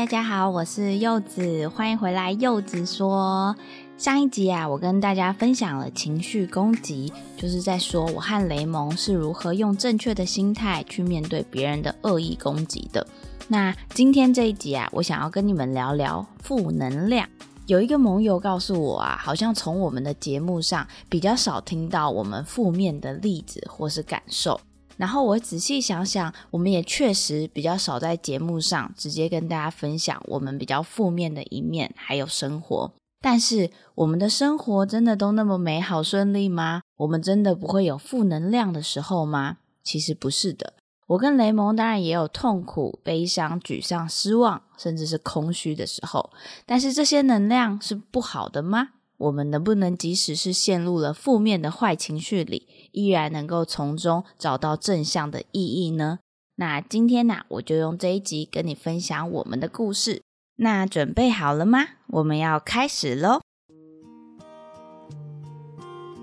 [0.00, 2.32] 大家好，我是柚子，欢迎回来。
[2.32, 3.54] 柚子说，
[3.98, 13.06] 上一集啊，我跟大家分享了情绪攻击，就是在说我和雷蒙是如何用正确的心态去面对别人的恶意攻击的。
[13.46, 17.28] 那今天这一集啊，我想要跟你们聊聊负能量。
[17.66, 24.58] 有一个盟友告诉我啊，好像从我们的节目上比较少听到我们负面的例子或是感受。
[25.00, 32.92] 然后我仔细想想，我们也确实比较少在节目上直接跟大家分享我们比较负面的一面，还有生活。
[33.22, 36.82] 但是我们的生活真的都那么美好顺利吗？
[36.98, 39.56] 我们真的不会有负能量的时候吗？
[39.82, 40.74] 其实不是的。
[41.06, 46.30] 我跟雷蒙当然也有痛苦、悲伤、沮丧、失望，甚至是空虚的时候。
[46.66, 48.90] 但是这些能量是不好的吗？
[49.20, 56.20] 我们能不能即使是陷入了负面的坏情绪里，依然能够从中找到正向的意义呢？
[56.56, 60.22] 那今天呢，我就用这一集跟你分享我们的故事。
[60.56, 61.80] 那准备好了吗？
[62.08, 63.40] 我们要开始喽！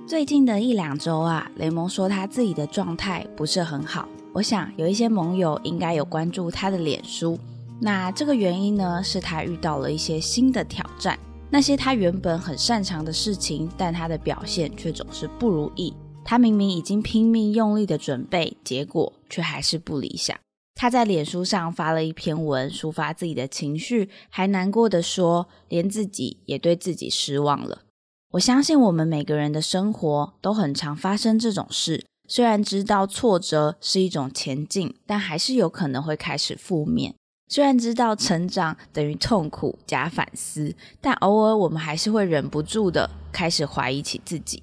[0.08, 4.10] 最近的一两周啊，雷蒙说他自己的状态不是很好。
[4.34, 7.38] 我想有一些盟友应该有关注他的脸书。
[7.80, 11.20] 那这个原因呢，是他遇到了一些新的挑战。
[11.50, 15.94] 那些他原本很擅长的事情，但他的表现却总是不如意。
[16.26, 20.38] 他明明已经拼命用力的准备，结果却还是不理想。
[20.76, 27.84] 他在脸书上发了一篇文，抒发自己的情绪，还难过的说，连自己也对自己失望了。
[28.32, 32.06] 我相信我们每个人的生活都很常发生这种事。
[32.28, 37.16] 虽然知道挫折是一种前进，但还是有可能会开始负面。
[37.50, 44.62] 虽然知道成长等于痛苦加反思，但偶尔我们还是会忍不住的开始怀疑起自己。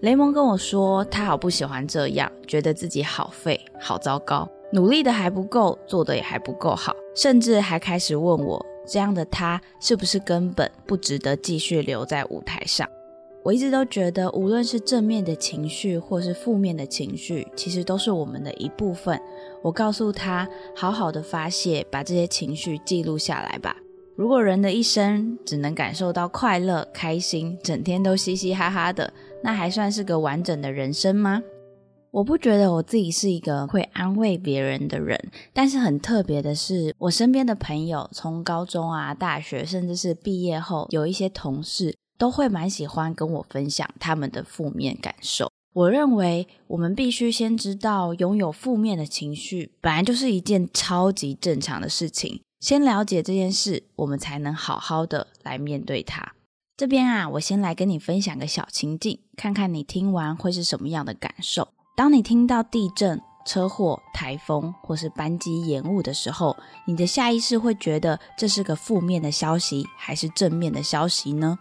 [0.00, 12.88] 雷蒙跟我说，他好不喜欢这样，觉得自己好废、好糟糕，努力的还不够，做的也还不够好，甚至还开始问我，这样的他是不是根本不值得继续留在舞台上。
[13.48, 19.18] 我一直都觉得，无论是正面的情绪，或是负面的情绪，其实都是我们的一部分。
[19.62, 23.74] 我告诉他，好好的发泄，把这些情绪记录下来吧。
[24.16, 29.10] 如果人的一生只能感受到快乐、开心，整天都嘻嘻哈哈的，
[29.42, 31.42] 那还算是个完整的人生吗？
[32.10, 35.18] 我不觉得我自己是一个会安慰别人的人，
[35.54, 41.96] 但是很特别的是，我身边的朋友，从高中啊、大学，甚至是毕业后，有一些同事。
[42.18, 45.50] 都会蛮喜欢跟我分享他们的负面感受。
[45.74, 52.40] 我认为我们必须先知道，拥有负面的情绪本来就是一件超级正常的事情。
[52.58, 56.32] 先了解这件事，我们才能好好的来面对它。
[56.76, 61.68] 这边啊，我先来跟你分享个小情境，看看你听完会是什么样的感受。
[61.96, 71.58] 当你听到地震、车祸、台风或是班机延误的时候，你的下意识会觉得这是个负面的消息，还是正面的消息呢？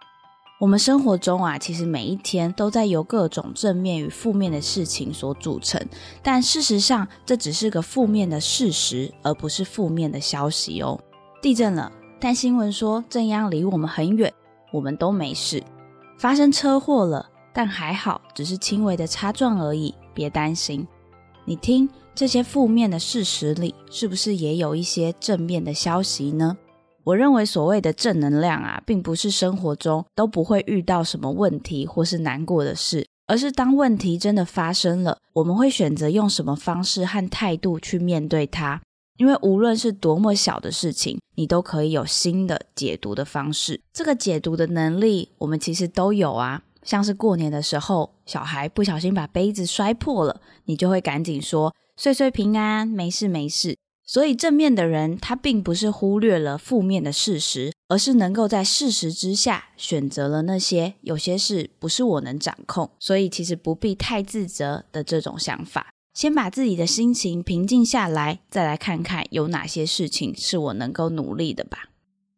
[0.59, 5.79] 我们生活中啊，其实每一天都在由各种正面与负面的事情所组成，
[6.23, 11.00] 但事实上这只是个负面的事实，而不是负面的消息哦。
[11.44, 14.34] 地震了，但新闻说震央离我们很远，
[14.73, 15.62] 我们都没事。
[16.17, 20.88] 发生车祸了，但还好，只是轻微的擦撞而已，别担心。
[21.46, 26.57] 你听这些负面的事实里，是不是也有一些正面的消息呢？
[27.07, 38.81] 我认为所谓的正能量啊，并不是生活中都不会遇到什么问题或是难过的事，而是当问题真的发生了，我们会选择用什么方式和态度去面对它。
[39.16, 43.79] 因为无论是多么小的事情，你都可以有新的解读的方式。
[43.93, 46.64] 这个解读的能力，我们其实都有啊。
[46.84, 53.78] 像是过年的时候，小孩不小心把杯子摔破了，你就会赶紧说“岁岁平安，没事没事”。
[54.07, 65.87] 所以正面的人，他并不是忽略了负面的事实，而是能够在事实之下选择了那些有些事不是我能掌控，所以其实不必太自责的这种想法。
[66.13, 71.89] 先把自己的心情平静下来，再来看看有哪些事情是我能够努力的吧。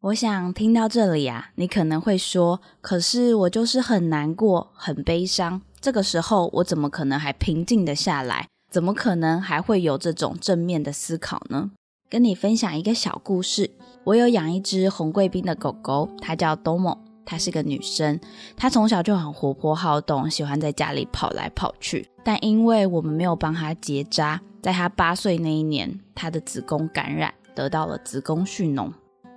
[0.01, 11.71] 我想听到这里啊，你可能会说：“可是我就是很难过、很悲伤，这个时候我怎么可能还平静的下来？”怎么可能还会有这种正面的思考呢？
[12.07, 13.71] 跟你分享一个小故事。
[14.03, 18.19] 我有养一只红贵宾的狗狗，它叫 Domo，它是个女生。
[18.55, 22.07] 她从小就很活泼好动，喜欢在家里跑来跑去。
[22.23, 28.91] 但因为我们没有帮它结扎，在它八岁那一年，它的子宫感染，得到了子宫蓄脓。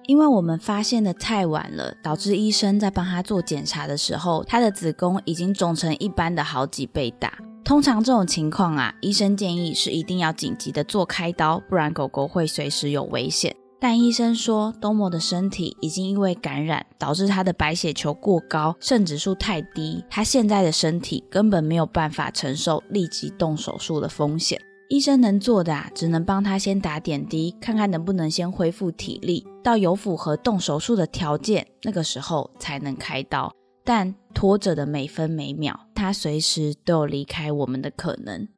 [0.06, 7.32] 因为我们发现的太晚了，导致医生在帮它做检查的时候，它的子宫已经肿成一般的好几倍大。
[7.64, 13.55] 通常这种情况啊，医生建议是一定要紧急的做开刀，不然狗狗会随时有危险。
[13.81, 24.61] 但医生说，多摩的身体已经因为感染导致他的白血球过高，肾指数太低，他现在的身体根本没有办法承受立即动手术的风险。
[24.88, 33.53] 医生能做的啊，只能帮他先打点滴，看看能不能先恢复体力，到有符合动手术的条件，那个时候才能开刀。
[33.84, 38.49] 但拖着的每分每秒，他随时都有离开我们的可能。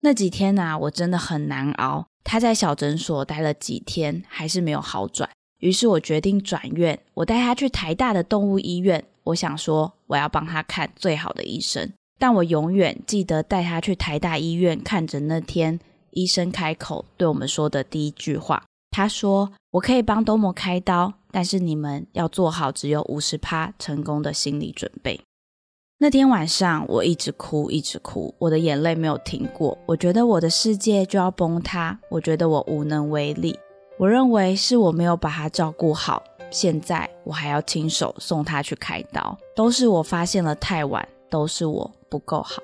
[0.00, 2.06] 那几天呐，我真的很难熬。
[2.24, 5.28] 他在小诊所待了几天，还是没有好转。
[5.58, 9.04] 于是我决定转院，我带他去台大的动物医院。
[9.24, 11.92] 我想说，我要帮他看最好的医生。
[12.18, 15.78] 但我永远记得带他去台大医院看诊那天，
[16.10, 18.64] 医生开口对我们说的第一句话。
[18.92, 25.18] 他说：“我可以帮多摩开刀。”但是你们要做好只有五十趴成功的心理准备。
[25.98, 29.78] 那天晚上我一直哭，一直哭，我的眼泪没有停过。
[29.86, 33.58] 我觉得我的世界就要崩塌，我觉得我无能为力。
[33.98, 42.60] 我认为是我没有把他照顾好，现在我还要亲手送他去开刀，都是我发现了太晚，都是我不够好。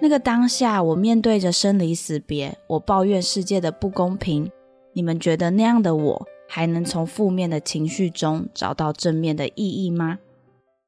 [0.00, 4.50] 那个当下，我面对着生离死别，我抱怨世界的不公平。
[4.94, 6.26] 你们觉得那样的我？
[6.46, 10.18] 还能从负面的情绪中找到正面的意义吗？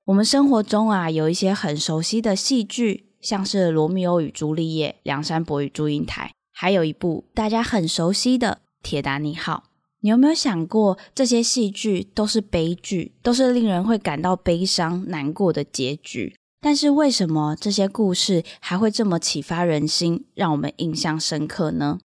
[0.05, 9.65] 我们生活中啊，有一些很熟悉的戏剧，像是《罗密欧与朱丽叶》《梁山伯与祝英台》，还有一部大家很熟悉的《铁达尼号》。
[10.03, 16.37] 你有没有想过，这些戏剧都是悲剧，都是令人会感到悲伤难过的结局？
[16.61, 21.99] 但是为什么这些故事还会这么启发人心，让我们印象深刻呢？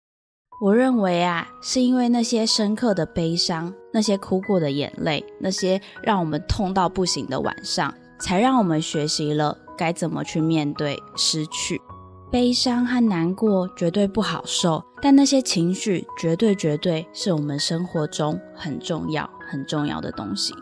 [0.62, 11.82] 我认为啊，是因为那些深刻的悲伤，那些哭过的眼泪，那些让我们痛到不行的晚上，才让我们学习了该怎么去面对失去。
[12.30, 20.54] 悲伤和难过绝对不好受，但那些情绪绝对绝对是我们生活中很重要很重要的东西。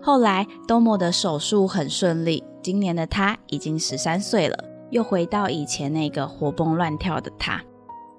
[0.00, 4.56] 后来，多莫的手术很顺利，今年的他已经十三岁了，
[4.92, 7.60] 又回到以前那个活蹦乱跳的他。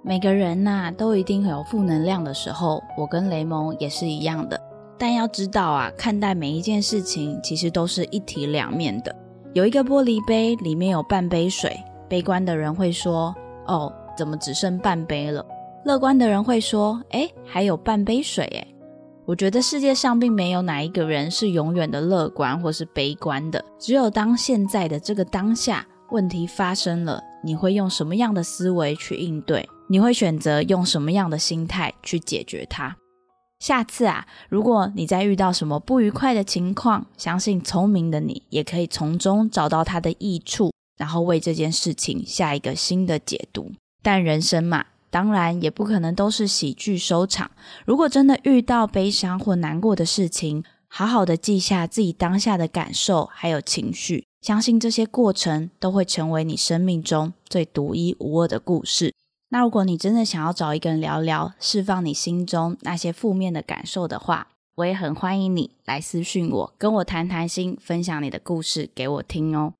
[0.01, 2.81] 每个人呐，都一定有负能量的时候。
[2.97, 4.59] 我跟雷蒙也是一样的。
[4.97, 9.15] 但要知道啊，看待每一件事情，其实都是一体两面的。
[9.53, 11.77] 有一个玻璃杯，里面有半杯水。
[12.07, 13.35] 悲观的人会说
[13.67, 15.45] ：“哦，怎么只剩半杯了？”
[15.85, 18.67] 乐观的人会说：“哎，还有半杯水。”哎，
[19.25, 23.63] 我觉得世界上并没有哪一个人是永远的乐观或是悲观的。
[23.77, 29.67] 只有当现在的这个当下，问题发生了，你会用什么样的思维去应对？
[29.89, 32.95] 你会选择用什么样的心态去解决它？
[33.59, 43.71] 下次啊，如果你在遇到什么不愉快的情况，相信聪明的你也可以从中找到它的益处，然后为这件事情下一个新的解读。
[44.01, 47.51] 但人生嘛，当然也不可能都是喜剧收场。
[47.85, 59.13] 如果真的遇到悲伤或难过的事情，好好的记下自己当下的感受还有情绪，相信这些过程都会成为你生命中最独一无二的故事。
[59.49, 69.73] 那如果你真的想要找一个人聊聊，释放你心中那些负面的感受的话，我也很欢迎你来私讯我，跟我谈谈心，分享你的故事给我听哦。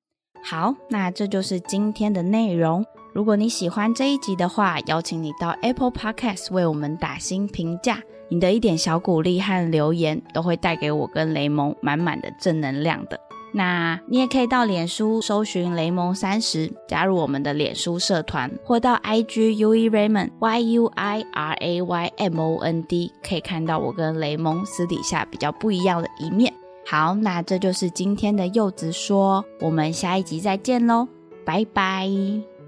[0.44, 2.86] 好，那这就是今天的内容。
[3.13, 13.20] 如果你喜欢这一集的话，邀请你到 Apple Podcast 为我们打新评价，你的一点小鼓励和留言都会带给我跟雷蒙满满的正能量的。
[13.51, 26.53] 那你也可以到脸书搜寻雷蒙三十，加入我们的脸书社团，或到 IG U E Raymond Y U I R A Y M O N D，可以看到我跟雷蒙私底下比较不一样的一面。
[26.86, 31.08] 好，那这就是今天的柚子说，我们下一集再见喽，
[31.46, 32.59] 拜拜。